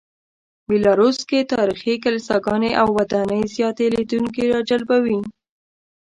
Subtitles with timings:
[0.67, 5.19] بیلاروس کې تاریخي کلیساګانې او ودانۍ زیاتې لیدونکي راجلبوي.